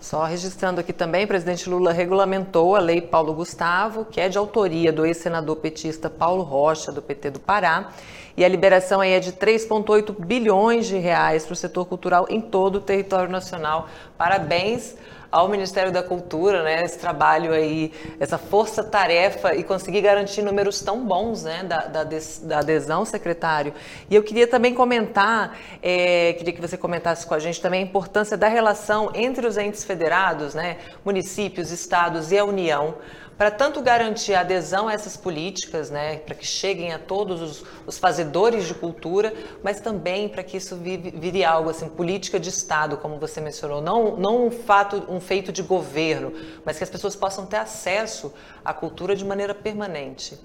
Só 0.00 0.24
registrando 0.24 0.80
aqui 0.80 0.94
também, 0.94 1.26
o 1.26 1.28
presidente 1.28 1.68
Lula 1.68 1.92
regulamentou 1.92 2.74
a 2.74 2.80
Lei 2.80 3.02
Paulo 3.02 3.34
Gustavo, 3.34 4.06
que 4.06 4.18
é 4.18 4.30
de 4.30 4.38
autoria 4.38 4.90
do 4.90 5.04
ex-senador 5.04 5.56
petista 5.56 6.08
Paulo 6.08 6.42
Rocha, 6.42 6.90
do 6.90 7.02
PT 7.02 7.32
do 7.32 7.40
Pará, 7.40 7.92
e 8.34 8.42
a 8.42 8.48
liberação 8.48 9.02
aí 9.02 9.12
é 9.12 9.20
de 9.20 9.32
3,8 9.32 10.14
bilhões 10.18 10.86
de 10.86 10.96
reais 10.96 11.44
para 11.44 11.52
o 11.52 11.56
setor 11.56 11.84
cultural 11.84 12.26
em 12.30 12.40
todo 12.40 12.76
o 12.76 12.80
território 12.80 13.30
nacional. 13.30 13.88
Parabéns 14.16 14.96
ao 15.30 15.48
Ministério 15.48 15.92
da 15.92 16.02
Cultura, 16.02 16.62
né, 16.62 16.82
esse 16.84 16.98
trabalho 16.98 17.52
aí, 17.52 17.92
essa 18.18 18.36
força-tarefa 18.36 19.54
e 19.54 19.62
conseguir 19.62 20.00
garantir 20.00 20.42
números 20.42 20.80
tão 20.80 21.04
bons, 21.04 21.44
né, 21.44 21.62
da, 21.62 21.86
da, 21.86 22.04
da 22.04 22.58
adesão, 22.58 23.04
secretário. 23.04 23.72
E 24.08 24.14
eu 24.14 24.22
queria 24.22 24.46
também 24.46 24.74
comentar, 24.74 25.56
é, 25.82 26.32
queria 26.32 26.52
que 26.52 26.60
você 26.60 26.76
comentasse 26.76 27.26
com 27.26 27.34
a 27.34 27.38
gente 27.38 27.60
também 27.60 27.82
a 27.82 27.86
importância 27.86 28.36
da 28.36 28.48
relação 28.48 29.10
entre 29.14 29.46
os 29.46 29.56
entes 29.56 29.84
federados, 29.84 30.54
né, 30.54 30.78
municípios, 31.04 31.70
estados 31.70 32.32
e 32.32 32.38
a 32.38 32.44
União, 32.44 32.96
para 33.40 33.50
tanto 33.50 33.80
garantir 33.80 34.34
a 34.34 34.40
adesão 34.40 34.86
a 34.86 34.92
essas 34.92 35.16
políticas, 35.16 35.88
né, 35.88 36.18
para 36.18 36.34
que 36.34 36.46
cheguem 36.46 36.92
a 36.92 36.98
todos 36.98 37.40
os, 37.40 37.64
os, 37.86 37.98
fazedores 37.98 38.66
de 38.66 38.74
cultura, 38.74 39.32
mas 39.62 39.80
também 39.80 40.28
para 40.28 40.42
que 40.42 40.58
isso 40.58 40.76
vire, 40.76 41.42
algo 41.42 41.70
assim, 41.70 41.88
política 41.88 42.38
de 42.38 42.50
Estado, 42.50 42.98
como 42.98 43.18
você 43.18 43.40
mencionou, 43.40 43.80
não, 43.80 44.14
não 44.14 44.46
um 44.48 44.50
fato, 44.50 45.04
um 45.08 45.18
feito 45.18 45.50
de 45.52 45.62
governo, 45.62 46.34
mas 46.66 46.76
que 46.76 46.84
as 46.84 46.90
pessoas 46.90 47.16
possam 47.16 47.46
ter 47.46 47.56
acesso 47.56 48.30
à 48.62 48.74
cultura 48.74 49.16
de 49.16 49.24
maneira 49.24 49.54
permanente. 49.54 50.38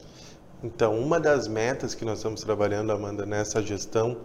Então, 0.64 0.98
uma 0.98 1.20
das 1.20 1.50
metas 1.50 1.94
que 1.94 2.06
nós 2.06 2.20
estamos 2.20 2.40
trabalhando, 2.40 2.94
Amanda, 2.94 3.26
nessa 3.26 3.62
gestão 3.62 4.20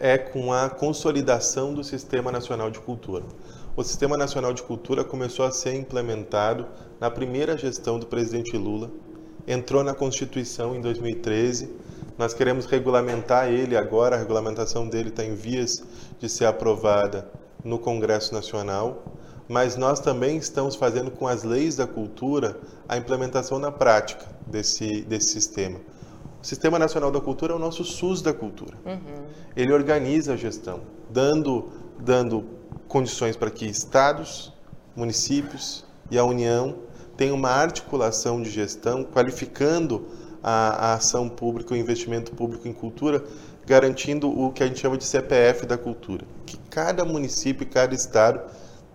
é 0.00 0.16
com 0.16 0.50
a 0.50 0.70
consolidação 0.70 1.74
do 1.74 1.84
Sistema 1.84 2.32
Nacional 2.32 2.70
de 2.70 2.80
Cultura 2.80 3.26
o 3.76 3.82
Sistema 3.82 4.16
Nacional 4.16 4.52
de 4.52 4.62
Cultura 4.62 5.02
começou 5.02 5.44
a 5.44 5.50
ser 5.50 5.74
implementado 5.74 6.66
na 7.04 7.10
primeira 7.10 7.54
gestão 7.58 7.98
do 7.98 8.06
presidente 8.06 8.56
Lula, 8.56 8.90
entrou 9.46 9.84
na 9.84 9.92
Constituição 9.92 10.74
em 10.74 10.80
2013. 10.80 11.70
Nós 12.16 12.32
queremos 12.32 12.64
regulamentar 12.64 13.52
ele 13.52 13.76
agora, 13.76 14.16
a 14.16 14.18
regulamentação 14.18 14.88
dele 14.88 15.10
está 15.10 15.22
em 15.22 15.34
vias 15.34 15.84
de 16.18 16.30
ser 16.30 16.46
aprovada 16.46 17.30
no 17.62 17.78
Congresso 17.78 18.32
Nacional, 18.32 19.04
mas 19.46 19.76
nós 19.76 20.00
também 20.00 20.38
estamos 20.38 20.76
fazendo 20.76 21.10
com 21.10 21.28
as 21.28 21.44
leis 21.44 21.76
da 21.76 21.86
cultura 21.86 22.58
a 22.88 22.96
implementação 22.96 23.58
na 23.58 23.70
prática 23.70 24.24
desse, 24.46 25.02
desse 25.02 25.28
sistema. 25.28 25.78
O 26.42 26.46
Sistema 26.46 26.78
Nacional 26.78 27.10
da 27.10 27.20
Cultura 27.20 27.52
é 27.52 27.56
o 27.56 27.58
nosso 27.58 27.84
SUS 27.84 28.22
da 28.22 28.32
cultura. 28.32 28.78
Uhum. 28.86 29.26
Ele 29.54 29.74
organiza 29.74 30.32
a 30.32 30.36
gestão, 30.38 30.80
dando, 31.10 31.68
dando 32.00 32.46
condições 32.88 33.36
para 33.36 33.50
que 33.50 33.66
estados, 33.66 34.54
municípios 34.96 35.84
e 36.10 36.16
a 36.16 36.24
União 36.24 36.93
tenham 37.16 37.36
uma 37.36 37.50
articulação 37.50 38.42
de 38.42 38.50
gestão, 38.50 39.04
qualificando 39.04 40.06
a, 40.42 40.90
a 40.90 40.94
ação 40.94 41.28
pública, 41.28 41.74
o 41.74 41.76
investimento 41.76 42.32
público 42.32 42.68
em 42.68 42.72
cultura, 42.72 43.24
garantindo 43.66 44.28
o 44.28 44.52
que 44.52 44.62
a 44.62 44.66
gente 44.66 44.80
chama 44.80 44.98
de 44.98 45.04
CPF 45.04 45.64
da 45.66 45.78
cultura. 45.78 46.24
Que 46.44 46.56
cada 46.70 47.04
município 47.04 47.66
cada 47.66 47.94
estado 47.94 48.40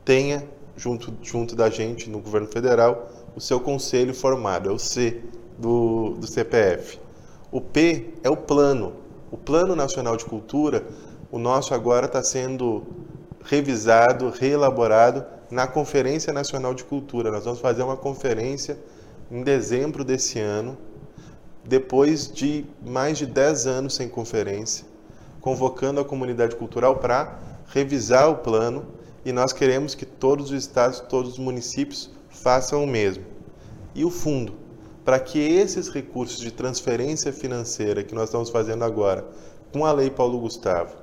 tenha, 0.06 0.48
junto, 0.76 1.14
junto 1.22 1.56
da 1.56 1.70
gente 1.70 2.10
no 2.10 2.20
governo 2.20 2.48
federal, 2.48 3.10
o 3.36 3.42
seu 3.42 3.60
conselho 3.60 4.14
formado, 4.14 4.70
é 4.70 4.72
o 4.72 4.78
C 4.78 5.22
do, 5.58 6.12
do 6.20 6.28
CPF. 6.28 7.00
O 7.52 7.60
P 7.60 8.14
é 8.24 8.30
o 8.30 8.38
plano. 8.38 8.94
O 9.32 9.38
Plano 9.38 9.76
Nacional 9.76 10.18
de 10.18 10.26
Cultura, 10.26 10.84
o 11.32 11.38
nosso 11.38 11.74
agora 11.74 12.06
está 12.06 12.24
sendo 12.24 12.84
revisado, 13.44 14.30
reelaborado 14.30 15.24
na 15.50 15.66
Conferência 15.66 16.32
Nacional 16.32 16.74
de 16.74 16.84
Cultura. 16.84 17.32
Nós 17.32 17.46
vamos 17.46 17.60
fazer 17.60 17.82
uma 17.82 17.98
conferência 17.98 18.78
em 19.32 19.44
dezembro 19.44 20.04
desse 20.04 20.40
ano, 20.40 20.78
depois 21.64 22.32
de 22.32 22.66
mais 22.86 23.18
de 23.18 23.26
10 23.26 23.68
anos 23.68 23.96
sem 23.96 24.08
conferência, 24.08 24.86
convocando 25.42 26.00
a 26.00 26.06
comunidade 26.06 26.56
cultural 26.56 26.98
para 26.98 27.40
revisar 27.68 28.30
o 28.30 28.38
plano 28.38 28.86
e 29.26 29.32
nós 29.32 29.54
queremos 29.54 29.94
que 29.94 30.06
todos 30.06 30.52
os 30.52 30.64
estados, 30.64 31.00
todos 31.02 31.34
os 31.34 31.40
municípios 31.40 32.10
façam 32.30 32.84
o 32.84 32.88
mesmo. 32.88 33.24
E 33.94 34.06
o 34.06 34.10
fundo, 34.10 34.54
para 35.04 35.20
que 35.20 35.40
esses 35.40 35.90
recursos 35.90 36.40
de 36.40 36.52
transferência 36.52 37.34
financeira 37.34 38.04
que 38.04 38.16
nós 38.16 38.26
estamos 38.26 38.50
fazendo 38.50 38.84
agora, 38.84 39.26
com 39.72 39.86
a 39.86 39.92
Lei 39.92 40.10
Paulo 40.10 40.40
Gustavo, 40.40 40.96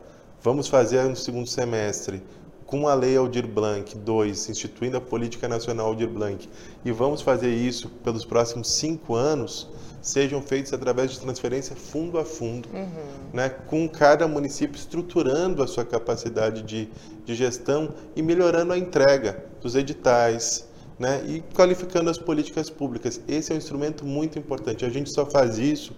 vamos 0.42 0.68
fazer 0.68 1.04
no 1.04 1.16
segundo 1.16 1.46
semestre 1.46 2.22
com 2.66 2.88
a 2.88 2.94
Lei 2.94 3.16
Aldir 3.16 3.46
Blanc 3.46 3.96
2, 3.96 4.50
instituindo 4.50 4.96
a 4.96 5.00
Política 5.00 5.46
Nacional 5.46 5.86
Aldir 5.86 6.08
Blanc, 6.08 6.48
e 6.84 6.90
vamos 6.90 7.22
fazer 7.22 7.54
isso 7.54 7.88
pelos 8.02 8.24
próximos 8.24 8.72
cinco 8.72 9.14
anos, 9.14 9.68
sejam 10.02 10.42
feitos 10.42 10.72
através 10.72 11.12
de 11.12 11.20
transferência 11.20 11.76
fundo 11.76 12.18
a 12.18 12.24
fundo, 12.24 12.68
uhum. 12.74 12.88
né, 13.32 13.48
com 13.48 13.88
cada 13.88 14.26
município 14.26 14.76
estruturando 14.76 15.62
a 15.62 15.66
sua 15.66 15.84
capacidade 15.84 16.62
de, 16.62 16.88
de 17.24 17.34
gestão 17.34 17.94
e 18.16 18.22
melhorando 18.22 18.72
a 18.72 18.78
entrega 18.78 19.44
dos 19.62 19.76
editais, 19.76 20.68
né, 20.98 21.22
e 21.26 21.42
qualificando 21.54 22.10
as 22.10 22.18
políticas 22.18 22.68
públicas. 22.68 23.20
Esse 23.28 23.52
é 23.52 23.54
um 23.54 23.58
instrumento 23.58 24.04
muito 24.04 24.38
importante. 24.38 24.84
A 24.84 24.90
gente 24.90 25.10
só 25.10 25.24
faz 25.24 25.58
isso 25.58 25.94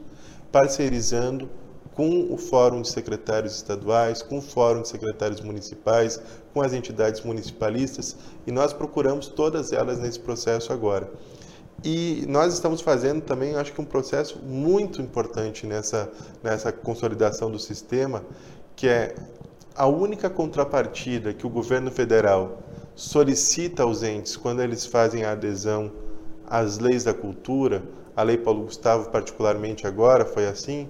parcerizando 0.53 1.49
com 1.99 2.33
o 2.33 2.37
Fórum 2.37 2.81
de 2.81 2.91
Secretários 2.91 3.57
Estaduais, 3.57 4.23
com 4.23 4.39
o 4.39 4.41
Fórum 4.41 4.83
de 4.83 4.89
Secretários 4.89 5.41
Municipais, 5.41 6.23
com 6.55 6.63
as 6.63 6.73
entidades 6.73 7.23
municipalistas, 7.23 8.17
e 8.47 8.53
nós 8.53 8.73
procuramos 8.73 9.27
todas 9.27 9.73
elas 9.73 9.99
nesse 9.99 10.21
processo 10.21 10.73
agora. 10.73 11.11
E 11.83 12.25
nós 12.29 12.55
estamos 12.55 12.81
fazendo 12.83 13.23
também, 13.23 13.57
acho 13.57 13.73
que 13.73 13.81
um 13.81 13.85
processo 13.85 14.39
muito 14.45 15.03
importante 15.03 15.67
nessa, 15.67 16.09
nessa 16.41 16.71
consolidação 16.71 17.51
do 17.51 17.59
sistema, 17.59 18.23
que 18.77 18.87
é 18.87 19.17
a 19.75 19.89
única 19.89 20.31
contrapartida 20.31 21.35
que 21.35 21.49
o 21.49 21.51
governo 21.51 21.91
federal 21.91 22.61
solicita 22.95 23.83
aos 23.83 24.05
entes 24.05 24.37
quando 24.37 24.63
eles 24.63 24.87
fazem 24.87 25.25
a 25.25 25.33
adesão 25.33 25.91
às 26.47 26.79
leis 26.79 27.03
da 27.03 27.13
cultura, 27.13 27.83
a 28.15 28.23
Lei 28.23 28.39
Paulo 28.39 28.67
Gustavo 28.67 29.11
particularmente 29.11 29.85
agora 29.85 30.25
foi 30.25 30.47
assim, 30.47 30.89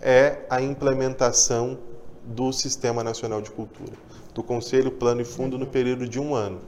é 0.00 0.38
a 0.48 0.60
implementação 0.60 1.78
do 2.24 2.52
Sistema 2.52 3.02
Nacional 3.02 3.40
de 3.40 3.50
Cultura, 3.50 3.92
do 4.34 4.42
Conselho 4.42 4.90
Plano 4.90 5.20
e 5.22 5.24
Fundo 5.24 5.58
no 5.58 5.66
período 5.66 6.08
de 6.08 6.20
um 6.20 6.34
ano. 6.34 6.60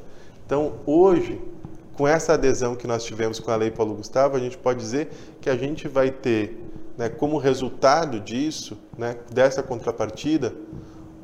Então, 0.46 0.74
hoje, 0.86 1.40
com 1.94 2.08
essa 2.08 2.32
adesão 2.32 2.74
que 2.74 2.86
nós 2.86 3.04
tivemos 3.04 3.38
com 3.38 3.50
a 3.50 3.56
Lei 3.56 3.70
Paulo 3.70 3.94
Gustavo, 3.94 4.36
a 4.36 4.40
gente 4.40 4.56
pode 4.56 4.80
dizer 4.80 5.10
que 5.40 5.50
a 5.50 5.56
gente 5.56 5.86
vai 5.86 6.10
ter, 6.10 6.58
né, 6.96 7.08
como 7.08 7.36
resultado 7.36 8.18
disso, 8.18 8.78
né, 8.96 9.16
dessa 9.30 9.62
contrapartida, 9.62 10.54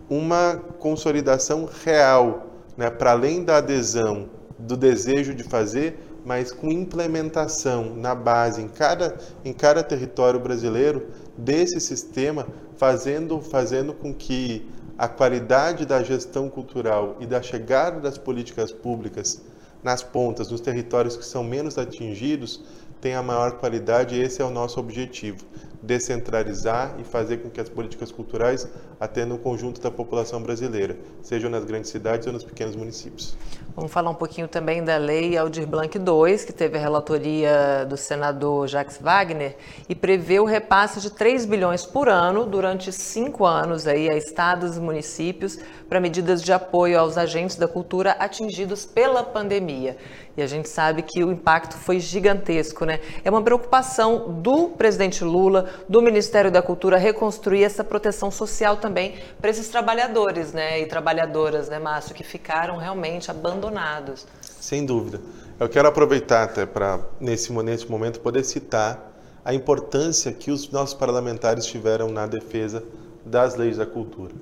uma 0.08 0.56
consolidação 0.78 1.68
real, 1.84 2.46
né, 2.76 2.90
para 2.90 3.12
além 3.12 3.42
da 3.42 3.56
adesão, 3.56 4.28
do 4.58 4.76
desejo 4.76 5.34
de 5.34 5.44
fazer, 5.44 5.98
mas 6.26 6.50
com 6.50 6.72
implementação 6.72 7.94
na 7.94 8.12
base, 8.12 8.60
em 8.60 8.66
cada, 8.66 9.16
em 9.44 9.52
cada 9.52 9.80
território 9.80 10.40
brasileiro, 10.40 11.06
desse 11.38 11.80
sistema, 11.80 12.48
fazendo, 12.76 13.40
fazendo 13.40 13.94
com 13.94 14.12
que 14.12 14.68
a 14.98 15.06
qualidade 15.06 15.86
da 15.86 16.02
gestão 16.02 16.50
cultural 16.50 17.16
e 17.20 17.26
da 17.26 17.40
chegada 17.40 18.00
das 18.00 18.18
políticas 18.18 18.72
públicas 18.72 19.40
nas 19.84 20.02
pontas, 20.02 20.50
nos 20.50 20.60
territórios 20.60 21.16
que 21.16 21.24
são 21.24 21.44
menos 21.44 21.78
atingidos, 21.78 22.60
tenha 23.00 23.22
maior 23.22 23.52
qualidade, 23.52 24.18
esse 24.18 24.42
é 24.42 24.44
o 24.44 24.50
nosso 24.50 24.80
objetivo 24.80 25.44
descentralizar 25.82 26.94
e 26.98 27.04
fazer 27.04 27.38
com 27.38 27.50
que 27.50 27.60
as 27.60 27.68
políticas 27.68 28.10
culturais 28.10 28.68
atendam 28.98 29.36
o 29.36 29.38
conjunto 29.38 29.80
da 29.80 29.90
população 29.90 30.42
brasileira, 30.42 30.96
sejam 31.22 31.50
nas 31.50 31.64
grandes 31.64 31.90
cidades 31.90 32.26
ou 32.26 32.32
nos 32.32 32.44
pequenos 32.44 32.74
municípios. 32.74 33.36
Vamos 33.74 33.92
falar 33.92 34.10
um 34.10 34.14
pouquinho 34.14 34.48
também 34.48 34.82
da 34.82 34.96
Lei 34.96 35.36
Aldir 35.36 35.66
Blanc 35.66 35.98
II, 35.98 36.38
que 36.46 36.52
teve 36.52 36.78
a 36.78 36.80
relatoria 36.80 37.84
do 37.86 37.96
senador 37.96 38.66
Jacques 38.66 38.98
Wagner 38.98 39.56
e 39.88 39.94
prevê 39.94 40.40
o 40.40 40.44
repasse 40.44 41.00
de 41.00 41.10
3 41.10 41.44
bilhões 41.44 41.84
por 41.84 42.08
ano 42.08 42.46
durante 42.46 42.90
cinco 42.90 43.44
anos 43.44 43.86
aí 43.86 44.08
a 44.08 44.16
estados 44.16 44.76
e 44.76 44.80
municípios 44.80 45.58
para 45.88 46.00
medidas 46.00 46.42
de 46.42 46.52
apoio 46.52 46.98
aos 46.98 47.18
agentes 47.18 47.56
da 47.56 47.68
cultura 47.68 48.12
atingidos 48.12 48.86
pela 48.86 49.22
pandemia. 49.22 49.96
E 50.36 50.42
a 50.42 50.46
gente 50.46 50.68
sabe 50.68 51.02
que 51.02 51.24
o 51.24 51.32
impacto 51.32 51.76
foi 51.76 51.98
gigantesco, 51.98 52.84
né? 52.84 53.00
É 53.24 53.30
uma 53.30 53.40
preocupação 53.40 54.34
do 54.42 54.68
presidente 54.68 55.24
Lula, 55.24 55.70
do 55.88 56.02
Ministério 56.02 56.50
da 56.50 56.60
Cultura, 56.60 56.98
reconstruir 56.98 57.64
essa 57.64 57.82
proteção 57.82 58.30
social 58.30 58.76
também 58.76 59.14
para 59.40 59.48
esses 59.48 59.68
trabalhadores 59.68 60.52
né, 60.52 60.80
e 60.80 60.86
trabalhadoras, 60.86 61.70
né, 61.70 61.78
Márcio, 61.78 62.14
que 62.14 62.22
ficaram 62.22 62.76
realmente 62.76 63.30
abandonados. 63.30 64.26
Sem 64.42 64.84
dúvida. 64.84 65.20
Eu 65.58 65.70
quero 65.70 65.88
aproveitar 65.88 66.42
até 66.42 66.66
para, 66.66 67.00
nesse, 67.18 67.50
nesse 67.52 67.90
momento, 67.90 68.20
poder 68.20 68.44
citar 68.44 69.12
a 69.42 69.54
importância 69.54 70.32
que 70.32 70.50
os 70.50 70.68
nossos 70.70 70.92
parlamentares 70.92 71.64
tiveram 71.64 72.08
na 72.10 72.26
defesa 72.26 72.84
das 73.24 73.56
leis 73.56 73.78
da 73.78 73.86
cultura. 73.86 74.34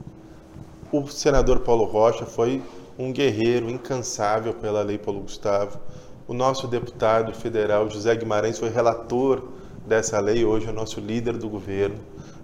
O 0.91 1.07
senador 1.07 1.61
Paulo 1.61 1.85
Rocha 1.85 2.27
foi 2.27 2.63
um 2.99 3.13
guerreiro 3.13 3.69
incansável 3.69 4.55
pela 4.55 4.83
Lei 4.83 4.99
Paulo 4.99 5.21
Gustavo. 5.21 5.81
O 6.29 6.33
nosso 6.33 6.67
deputado 6.67 7.35
federal 7.35 7.91
José 7.91 8.15
Guimarães 8.15 8.59
foi 8.59 8.69
relator 8.69 9.49
dessa 9.87 10.21
lei, 10.21 10.45
hoje 10.45 10.69
é 10.69 10.73
nosso 10.73 11.01
líder 11.01 11.37
do 11.37 11.49
governo, 11.49 11.99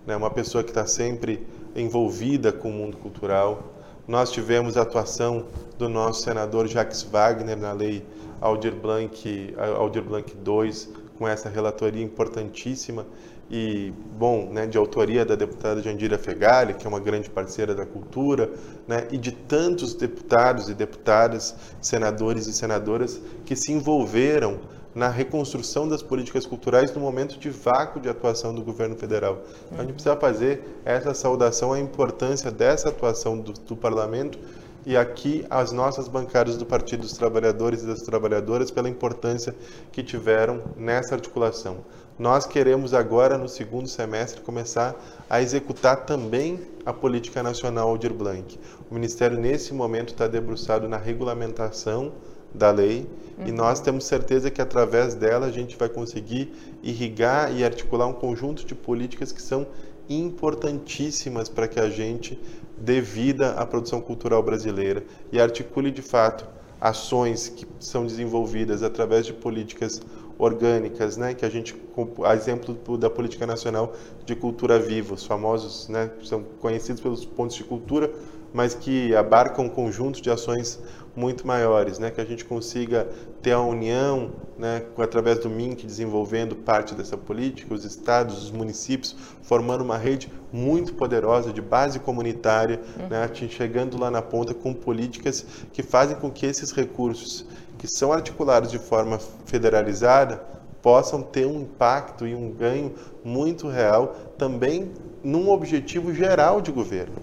né? 0.07 0.17
uma 0.17 0.31
pessoa 0.31 0.63
que 0.63 0.71
está 0.71 0.87
sempre 0.87 1.47
envolvida 1.75 2.53
com 2.53 2.69
o 2.69 2.73
mundo 2.73 2.97
cultural. 2.97 3.73
Nós 4.07 4.31
tivemos 4.31 4.77
a 4.77 4.83
atuação 4.83 5.47
do 5.79 5.89
nosso 5.89 6.23
senador 6.23 6.67
Jacques 6.67 7.03
Wagner 7.03 7.57
na 7.57 7.73
lei 7.73 8.05
Aldir 8.41 8.75
Blanc, 8.75 9.55
Aldir 9.77 10.03
Blanc 10.03 10.35
II, 10.35 10.95
com 11.17 11.29
essa 11.29 11.49
relatoria 11.49 12.03
importantíssima 12.03 13.07
e 13.51 13.93
bom, 14.17 14.49
né, 14.53 14.67
de 14.67 14.79
autoria 14.79 15.25
da 15.25 15.35
deputada 15.35 15.83
Jandira 15.83 16.17
Fegali, 16.17 16.75
que 16.75 16.87
é 16.87 16.89
uma 16.89 17.01
grande 17.01 17.29
parceira 17.29 17.75
da 17.75 17.85
cultura, 17.85 18.49
né, 18.87 19.09
e 19.11 19.19
de 19.19 19.33
tantos 19.33 19.93
deputados 19.95 20.69
e 20.69 20.75
deputadas, 20.75 21.57
senadores 21.81 22.47
e 22.47 22.53
senadoras 22.53 23.21
que 23.45 23.57
se 23.57 23.73
envolveram 23.73 24.61
na 24.95 25.09
reconstrução 25.09 25.89
das 25.89 26.03
políticas 26.03 26.47
culturais 26.47 26.93
no 26.95 27.01
momento 27.01 27.39
de 27.39 27.51
vácuo 27.51 28.01
de 28.01 28.09
atuação 28.09 28.55
do 28.55 28.63
governo 28.63 28.97
federal. 28.97 29.43
Então, 29.67 29.79
a 29.79 29.83
gente 29.83 29.95
precisa 29.95 30.17
fazer 30.17 30.81
essa 30.85 31.15
saudação 31.15 31.73
à 31.73 31.79
importância 31.79 32.51
dessa 32.51 32.89
atuação 32.89 33.39
do, 33.39 33.53
do 33.53 33.77
parlamento 33.77 34.39
e 34.85 34.97
aqui 34.97 35.45
as 35.51 35.73
nossas 35.73 36.09
bancárias 36.09 36.57
do 36.57 36.65
Partido 36.67 37.01
dos 37.01 37.13
Trabalhadores 37.13 37.83
e 37.83 37.87
das 37.87 38.03
Trabalhadoras 38.03 38.71
pela 38.71 38.89
importância 38.89 39.55
que 39.93 40.03
tiveram 40.03 40.63
nessa 40.77 41.15
articulação. 41.15 41.79
Nós 42.19 42.47
queremos 42.47 42.93
agora, 42.93 43.39
no 43.39 43.49
segundo 43.49 43.89
semestre, 43.89 44.43
começar 44.43 44.95
a 45.29 45.41
executar 45.41 46.05
também 46.05 46.61
a 46.85 46.93
Política 46.93 47.43
Nacional 47.43 47.89
Aldir 47.89 48.13
Blanc. 48.13 48.59
O 48.91 48.95
Ministério, 48.95 49.39
nesse 49.39 49.73
momento, 49.73 50.11
está 50.11 50.27
debruçado 50.27 50.89
na 50.89 50.99
regulamentação 50.99 52.13
da 52.55 52.71
lei 52.71 53.07
uhum. 53.39 53.47
e 53.47 53.53
nós 53.53 53.81
temos 53.81 54.05
certeza 54.05 54.51
que 54.51 54.61
através 54.61 55.15
dela 55.15 55.47
a 55.47 55.51
gente 55.51 55.77
vai 55.77 55.89
conseguir 55.89 56.53
irrigar 56.83 57.55
e 57.57 57.65
articular 57.65 58.07
um 58.07 58.13
conjunto 58.13 58.67
de 58.67 58.75
políticas 58.75 59.33
que 59.33 59.41
são 59.41 59.67
importantíssimas 60.09 61.49
para 61.49 61.69
que 61.69 61.79
a 61.79 61.89
gente 61.89 62.39
dê 62.81 63.01
vida 63.01 63.53
à 63.53 63.67
produção 63.67 64.01
cultural 64.01 64.43
brasileira 64.43 65.05
e 65.31 65.41
articule 65.41 65.91
de 65.91 66.01
fato 66.01 66.49
ações 66.81 67.49
que 67.49 67.67
são 67.79 68.07
desenvolvidas 68.07 68.83
através 68.83 69.27
de 69.27 69.35
políticas 69.35 70.01
orgânicas, 70.41 71.17
né, 71.17 71.35
que 71.35 71.45
a 71.45 71.51
gente, 71.51 71.77
a 72.25 72.35
exemplo 72.35 72.97
da 72.97 73.11
política 73.11 73.47
nacional 73.47 73.93
de 74.25 74.35
cultura 74.35 74.79
viva, 74.79 75.15
os 75.15 75.25
famosos, 75.25 75.89
né, 75.89 76.11
são 76.25 76.43
conhecidos 76.61 77.01
pelos 77.01 77.25
pontos 77.25 77.57
de 77.57 77.65
cultura, 77.65 78.11
mas 78.53 78.75
que 78.75 79.15
abarcam 79.15 79.67
um 79.67 79.69
conjunto 79.69 80.21
de 80.21 80.31
ações 80.31 80.81
muito 81.15 81.47
maiores, 81.47 81.99
né? 81.99 82.11
que 82.11 82.21
a 82.21 82.25
gente 82.25 82.45
consiga 82.45 83.09
ter 83.43 83.53
a 83.53 83.61
união, 83.61 84.33
né? 84.59 84.85
através 84.99 85.39
do 85.39 85.51
MINC, 85.51 85.85
desenvolvendo 85.85 86.55
parte 86.55 86.95
dessa 86.95 87.17
política, 87.17 87.75
os 87.75 87.85
estados, 87.85 88.43
os 88.43 88.51
municípios, 88.51 89.17
formando 89.43 89.83
uma 89.83 89.97
rede 89.97 90.31
muito 90.53 90.95
poderosa 90.95 91.53
de 91.53 91.61
base 91.61 91.99
comunitária, 91.99 92.81
uhum. 92.99 93.09
né? 93.09 93.31
chegando 93.49 93.99
lá 93.99 94.11
na 94.11 94.23
ponta 94.23 94.55
com 94.55 94.73
políticas 94.73 95.45
que 95.73 95.83
fazem 95.83 96.17
com 96.17 96.31
que 96.31 96.47
esses 96.47 96.73
recursos, 96.73 97.47
que 97.81 97.89
são 97.89 98.13
articulados 98.13 98.71
de 98.71 98.79
forma 98.79 99.19
federalizada, 99.47 100.45
possam 100.83 101.23
ter 101.23 101.47
um 101.47 101.63
impacto 101.63 102.27
e 102.27 102.35
um 102.35 102.53
ganho 102.53 102.93
muito 103.25 103.69
real 103.69 104.15
também 104.37 104.93
num 105.25 105.49
objetivo 105.49 106.13
geral 106.13 106.61
de 106.61 106.71
governo. 106.71 107.17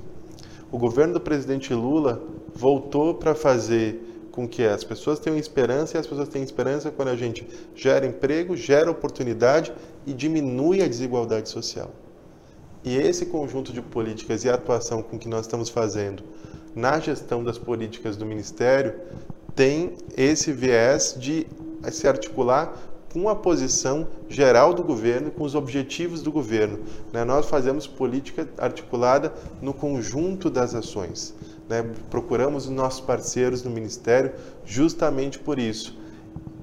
O 0.72 0.80
governo 0.80 1.14
do 1.14 1.22
presidente 1.22 1.76
Lula 1.76 2.24
voltou 2.56 3.14
para 3.14 3.36
fazer 3.36 4.30
com 4.32 4.48
que 4.48 4.64
as 4.64 4.84
pessoas 4.84 5.20
tenham 5.20 5.38
esperança 5.38 5.96
e 5.96 6.00
as 6.00 6.08
pessoas 6.08 6.28
tenham 6.28 6.44
esperança 6.44 6.90
quando 6.90 7.10
a 7.10 7.16
gente 7.16 7.48
gera 7.76 8.08
emprego, 8.08 8.58
gera 8.58 8.90
oportunidade 8.90 9.72
e 10.08 10.14
diminui 10.14 10.82
a 10.82 10.88
desigualdade 10.88 11.50
social. 11.50 11.92
E 12.84 12.98
esse 12.98 13.28
conjunto 13.28 13.72
de 13.72 13.82
políticas 13.84 14.44
e 14.44 14.50
atuação 14.50 15.04
com 15.04 15.20
que 15.20 15.30
nós 15.30 15.42
estamos 15.42 15.70
fazendo 15.70 16.24
na 16.76 17.00
gestão 17.00 17.44
das 17.44 17.60
políticas 17.60 18.18
do 18.18 18.26
Ministério 18.26 18.96
tem 19.58 19.96
esse 20.16 20.54
viés 20.54 21.16
de 21.20 21.48
se 21.92 22.08
articular 22.08 22.78
com 23.12 23.28
a 23.28 23.36
posição 23.36 24.08
geral 24.30 24.72
do 24.72 24.84
governo, 24.84 25.32
com 25.32 25.44
os 25.44 25.56
objetivos 25.56 26.22
do 26.22 26.32
governo. 26.32 26.80
Né? 27.12 27.26
Nós 27.26 27.48
fazemos 27.48 27.88
política 27.88 28.48
articulada 28.60 29.34
no 29.60 29.74
conjunto 29.74 30.48
das 30.52 30.76
ações. 30.76 31.34
Né? 31.68 31.84
Procuramos 32.12 32.66
os 32.66 32.70
nossos 32.70 33.02
parceiros 33.02 33.64
no 33.64 33.72
Ministério 33.72 34.34
justamente 34.64 35.40
por 35.40 35.58
isso. 35.58 35.98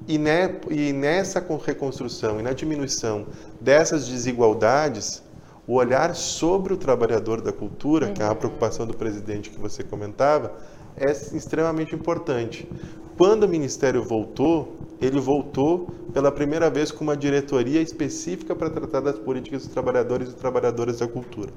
E, 0.07 0.16
ne, 0.16 0.61
e 0.70 0.92
nessa 0.92 1.44
reconstrução 1.66 2.38
e 2.38 2.44
na 2.44 2.52
diminuição 2.52 3.26
dessas 3.61 4.07
desigualdades, 4.07 5.20
o 5.66 5.74
olhar 5.74 6.14
sobre 6.14 6.72
o 6.72 6.76
trabalhador 6.76 7.40
da 7.40 7.52
cultura, 7.52 8.12
que 8.12 8.22
é 8.22 8.24
a 8.24 8.28
uhum. 8.28 8.37
preocupação 8.37 8.87
do 8.87 8.94
presidente 8.94 9.50
que 9.50 9.59
você 9.59 9.83
comentava, 9.83 10.52
é 10.96 11.11
extremamente 11.11 11.94
importante. 11.94 12.68
Quando 13.16 13.44
o 13.44 13.48
Ministério 13.48 14.02
voltou, 14.02 14.74
ele 15.00 15.20
voltou 15.20 15.88
pela 16.12 16.30
primeira 16.33 16.68
vez 16.70 16.90
com 16.90 17.04
uma 17.04 17.16
diretoria 17.16 17.80
específica 17.80 18.54
para 18.54 18.70
tratar 18.70 19.00
das 19.00 19.18
políticas 19.18 19.62
dos 19.62 19.72
trabalhadores 19.72 20.30
e 20.30 20.35
trabalhadoras 20.35 20.98
da 20.98 21.09
cultura 21.09 21.52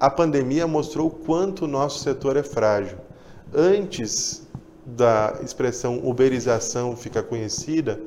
a 0.00 0.08
pandemia 0.08 0.66
mostrou 0.66 1.08
o 1.08 1.10
quanto 1.10 1.64
o 1.64 1.68
nosso 1.68 1.98
setor 2.00 2.36
é 2.36 2.42
frágil. 2.42 2.98
Antes 3.54 4.46
da 4.86 5.38
expressão 5.42 5.98
uberização 6.04 6.96
ficar 6.96 7.24
conhecida, 7.24 8.00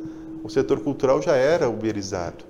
o 0.44 0.50
setor 0.50 0.80
cultural 0.80 1.22
já 1.22 1.36
era 1.36 1.70
uberizado. 1.70 2.46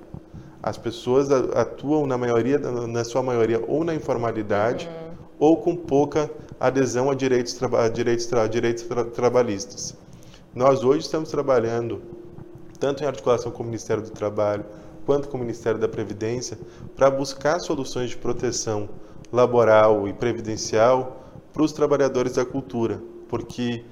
As 0.61 0.77
pessoas 0.77 1.31
atuam 1.31 2.05
na 2.05 2.17
maioria, 2.17 2.59
na 2.59 3.03
sua 3.03 3.23
maioria, 3.23 3.63
ou 3.67 3.83
na 3.83 3.95
informalidade 3.95 4.87
uhum. 4.87 5.10
Ou 5.41 5.57
com 5.57 5.75
pouca 5.75 6.29
adesão 6.59 7.09
a 7.09 7.15
direitos, 7.15 7.57
a 7.63 7.89
direitos, 7.89 8.31
a 8.31 8.45
direitos 8.45 8.83
tra 8.83 9.03
trabalhistas. 9.03 9.97
Nós 10.53 10.83
hoje 10.83 10.99
estamos 10.99 11.31
trabalhando 11.31 11.99
tanto 12.79 13.03
em 13.03 13.07
articulação 13.07 13.51
com 13.51 13.63
o 13.63 13.65
Ministério 13.65 14.03
do 14.03 14.11
Trabalho 14.11 14.63
quanto 15.03 15.27
com 15.29 15.37
o 15.37 15.39
Ministério 15.39 15.79
da 15.79 15.87
Previdência 15.87 16.59
para 16.95 17.09
buscar 17.09 17.59
soluções 17.59 18.11
de 18.11 18.17
proteção 18.17 18.87
laboral 19.33 20.07
e 20.07 20.13
previdencial 20.13 21.25
para 21.51 21.63
os 21.63 21.71
trabalhadores 21.71 22.33
da 22.33 22.45
cultura, 22.45 23.01
porque 23.27 23.83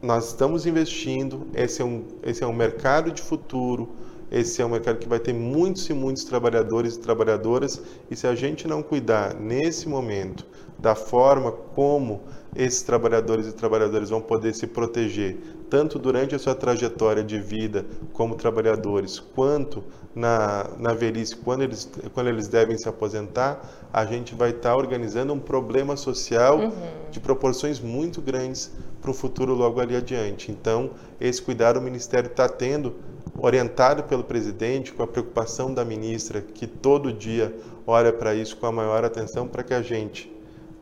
nós 0.00 0.28
estamos 0.28 0.64
investindo, 0.64 1.48
esse 1.54 1.82
é 1.82 1.84
um, 1.84 2.04
esse 2.22 2.44
é 2.44 2.46
um 2.46 2.52
mercado 2.52 3.10
de 3.10 3.20
futuro, 3.20 3.88
esse 4.30 4.60
é 4.60 4.66
um 4.66 4.68
mercado 4.68 4.98
que 4.98 5.08
vai 5.08 5.18
ter 5.18 5.32
muitos 5.32 5.88
e 5.88 5.94
muitos 5.94 6.24
trabalhadores 6.24 6.96
e 6.96 7.00
trabalhadoras, 7.00 7.80
e 8.10 8.16
se 8.16 8.26
a 8.26 8.34
gente 8.34 8.68
não 8.68 8.82
cuidar 8.82 9.34
nesse 9.34 9.88
momento 9.88 10.46
da 10.78 10.94
forma 10.94 11.50
como 11.50 12.22
esses 12.54 12.82
trabalhadores 12.82 13.46
e 13.46 13.52
trabalhadoras 13.52 14.10
vão 14.10 14.20
poder 14.20 14.54
se 14.54 14.66
proteger, 14.66 15.36
tanto 15.68 15.98
durante 15.98 16.34
a 16.34 16.38
sua 16.38 16.54
trajetória 16.54 17.22
de 17.22 17.38
vida 17.38 17.84
como 18.12 18.36
trabalhadores, 18.36 19.18
quanto 19.18 19.84
na, 20.14 20.70
na 20.78 20.94
velhice, 20.94 21.36
quando 21.36 21.62
eles, 21.62 21.88
quando 22.14 22.28
eles 22.28 22.48
devem 22.48 22.76
se 22.76 22.88
aposentar, 22.88 23.88
a 23.92 24.04
gente 24.04 24.34
vai 24.34 24.50
estar 24.50 24.76
organizando 24.76 25.32
um 25.32 25.38
problema 25.38 25.96
social 25.96 26.58
uhum. 26.58 26.70
de 27.10 27.20
proporções 27.20 27.80
muito 27.80 28.20
grandes 28.20 28.72
para 29.00 29.10
o 29.10 29.14
futuro 29.14 29.54
logo 29.54 29.80
ali 29.80 29.94
adiante. 29.94 30.50
Então, 30.50 30.90
esse 31.20 31.40
cuidado 31.40 31.78
o 31.78 31.82
Ministério 31.82 32.28
está 32.28 32.48
tendo, 32.48 32.96
orientado 33.40 34.02
pelo 34.02 34.24
presidente, 34.24 34.92
com 34.92 35.02
a 35.02 35.06
preocupação 35.06 35.72
da 35.72 35.84
ministra, 35.84 36.40
que 36.40 36.66
todo 36.66 37.12
dia 37.12 37.54
olha 37.86 38.12
para 38.12 38.34
isso 38.34 38.56
com 38.56 38.66
a 38.66 38.72
maior 38.72 39.04
atenção, 39.04 39.46
para 39.46 39.62
que 39.62 39.72
a 39.72 39.82
gente 39.82 40.30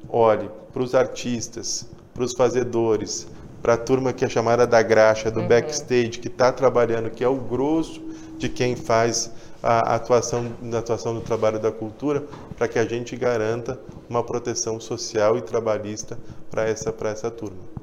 olhe 0.09 0.51
para 0.73 0.83
os 0.83 0.95
artistas, 0.95 1.87
para 2.15 2.25
os 2.25 2.33
fazedores, 2.33 3.27
para 3.63 3.75
a 3.75 3.77
turma 3.77 4.13
que 4.13 4.25
é 4.25 4.29
chamada 4.29 4.67
da 4.67 4.81
graxa, 4.83 5.31
do 5.31 5.41
uhum. 5.41 5.49
backstage, 5.49 6.19
que 6.19 6.29
está 6.29 6.51
trabalhando, 6.53 7.11
que 7.11 7.23
é 7.23 7.29
o 7.29 7.37
grosso 7.37 8.01
de 8.39 8.49
quem 8.49 8.77
faz 8.77 9.31
a 9.63 9.95
atuação, 9.97 10.53
na 10.63 10.79
atuação 10.79 11.15
do 11.15 11.21
trabalho 11.21 11.59
da 11.59 11.73
cultura, 11.73 12.25
para 12.57 12.69
que 12.69 12.79
a 12.79 12.85
gente 12.85 13.17
garanta 13.17 13.79
uma 14.09 14.23
proteção 14.23 14.79
social 14.79 15.37
e 15.37 15.43
trabalhista 15.43 16.19
para 16.51 16.69
essa, 16.69 16.95
essa 17.05 17.31
turma. 17.31 17.76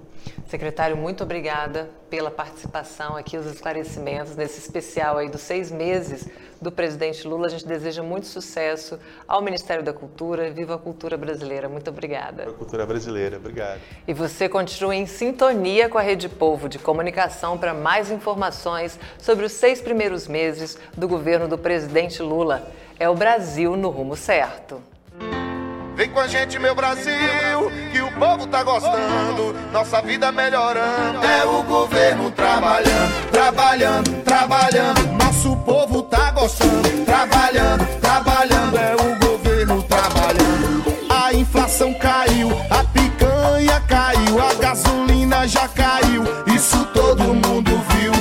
Secretário, 0.47 0.95
muito 0.95 1.23
obrigada 1.23 1.89
pela 2.09 2.29
participação 2.29 3.17
aqui, 3.17 3.37
os 3.37 3.45
esclarecimentos 3.47 4.35
nesse 4.35 4.59
especial 4.59 5.17
aí 5.17 5.27
dos 5.27 5.41
seis 5.41 5.71
meses 5.71 6.29
do 6.61 6.71
presidente 6.71 7.27
Lula. 7.27 7.47
A 7.47 7.49
gente 7.49 7.65
deseja 7.65 8.03
muito 8.03 8.27
sucesso 8.27 8.99
ao 9.27 9.41
Ministério 9.41 9.83
da 9.83 9.91
Cultura. 9.91 10.51
Viva 10.51 10.75
a 10.75 10.77
cultura 10.77 11.17
brasileira. 11.17 11.67
Muito 11.67 11.89
obrigada. 11.89 12.43
A 12.43 12.53
cultura 12.53 12.85
brasileira, 12.85 13.37
obrigado. 13.37 13.79
E 14.07 14.13
você 14.13 14.47
continua 14.47 14.95
em 14.95 15.05
sintonia 15.05 15.89
com 15.89 15.97
a 15.97 16.01
Rede 16.01 16.29
Povo 16.29 16.69
de 16.69 16.77
Comunicação 16.79 17.57
para 17.57 17.73
mais 17.73 18.11
informações 18.11 18.99
sobre 19.17 19.45
os 19.45 19.51
seis 19.51 19.81
primeiros 19.81 20.27
meses 20.27 20.77
do 20.95 21.07
governo 21.07 21.47
do 21.47 21.57
presidente 21.57 22.21
Lula. 22.21 22.71
É 22.99 23.09
o 23.09 23.15
Brasil 23.15 23.75
no 23.75 23.89
rumo 23.89 24.15
certo. 24.15 24.92
Vem 25.95 26.09
com 26.09 26.19
a 26.19 26.27
gente, 26.27 26.57
meu 26.57 26.73
Brasil, 26.73 27.71
que 27.91 28.01
o 28.01 28.11
povo 28.13 28.47
tá 28.47 28.63
gostando, 28.63 29.55
nossa 29.71 30.01
vida 30.01 30.31
melhorando. 30.31 31.23
É 31.23 31.45
o 31.45 31.61
governo 31.61 32.31
trabalhando, 32.31 33.31
trabalhando, 33.31 34.23
trabalhando. 34.23 35.23
Nosso 35.23 35.55
povo 35.57 36.01
tá 36.01 36.31
gostando, 36.31 37.05
trabalhando, 37.05 37.85
trabalhando. 37.99 38.77
É 38.77 38.95
o 38.95 39.27
governo 39.27 39.83
trabalhando. 39.83 40.83
A 41.09 41.31
inflação 41.31 41.93
caiu, 41.93 42.49
a 42.71 42.83
picanha 42.85 43.79
caiu, 43.87 44.41
a 44.41 44.53
gasolina 44.55 45.47
já 45.47 45.67
caiu. 45.67 46.23
Isso 46.47 46.83
todo 46.85 47.35
mundo 47.35 47.71
viu. 47.89 48.13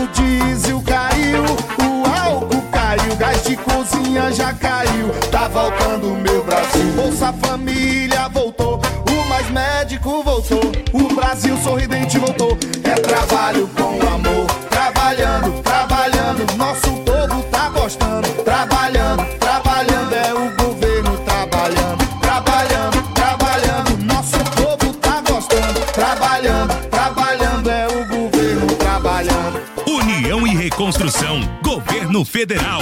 O 0.00 0.06
diesel 0.12 0.80
caiu, 0.82 1.42
o 1.42 2.24
álcool 2.24 2.62
caiu, 2.70 3.16
gás 3.16 3.42
de 3.42 3.56
cozinha 3.56 4.30
já 4.32 4.54
caiu. 4.54 5.08
Tá 5.32 5.48
voltando, 5.48 6.14
meu 6.14 6.44
Brasil. 6.44 6.95
Bolsa 7.06 7.32
Família 7.34 8.28
voltou, 8.30 8.80
o 9.08 9.28
Mais 9.28 9.48
Médico 9.50 10.24
voltou, 10.24 10.60
o 10.92 11.14
Brasil 11.14 11.56
sorridente 11.58 12.18
voltou. 12.18 12.58
É 12.82 12.94
trabalho 12.94 13.70
com 13.76 13.92
amor, 14.08 14.46
trabalhando, 14.68 15.62
trabalhando. 15.62 16.56
Nosso 16.56 16.90
povo 17.04 17.44
tá 17.44 17.68
gostando, 17.68 18.28
trabalhando, 18.42 19.24
trabalhando. 19.38 20.12
É 20.14 20.34
o 20.34 20.56
governo 20.56 21.16
trabalhando, 21.18 22.20
trabalhando, 22.20 23.14
trabalhando. 23.14 24.04
Nosso 24.04 24.38
povo 24.56 24.92
tá 24.94 25.22
gostando, 25.30 25.80
trabalhando, 25.92 26.74
trabalhando. 26.90 27.70
É 27.70 27.86
o 27.86 28.04
governo 28.08 28.66
trabalhando. 28.80 29.62
União 29.86 30.44
e 30.44 30.56
Reconstrução, 30.56 31.40
Governo 31.62 32.24
Federal. 32.24 32.80